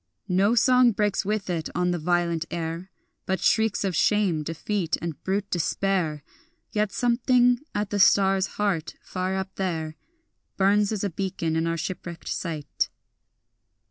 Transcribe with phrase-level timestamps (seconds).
[0.27, 2.89] No song breaks with it on the violent air,
[3.27, 6.23] But shrieks of shame, defeat, and brute despair;
[6.71, 9.95] Yet something at the star's heart far up there
[10.57, 12.89] Burns as a beacon in our shipwrecked sight.